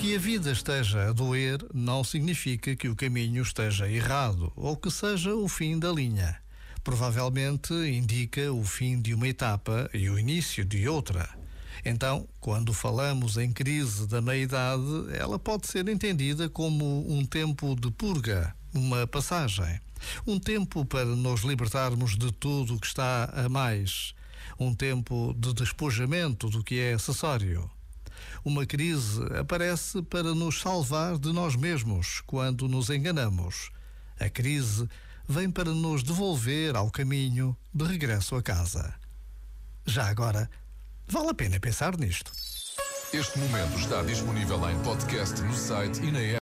[0.00, 4.90] Que a vida esteja a doer não significa que o caminho esteja errado ou que
[4.90, 6.38] seja o fim da linha.
[6.82, 11.28] Provavelmente indica o fim de uma etapa e o início de outra.
[11.84, 14.82] Então, quando falamos em crise da meia-idade,
[15.12, 19.78] ela pode ser entendida como um tempo de purga, uma passagem.
[20.26, 24.14] Um tempo para nos libertarmos de tudo o que está a mais.
[24.58, 27.70] Um tempo de despojamento do que é acessório.
[28.44, 33.70] Uma crise aparece para nos salvar de nós mesmos quando nos enganamos.
[34.18, 34.88] A crise
[35.28, 38.94] vem para nos devolver ao caminho de regresso a casa.
[39.86, 40.50] Já agora,
[41.06, 42.32] vale a pena pensar nisto.
[43.12, 46.38] Este momento está disponível em podcast no site e na app.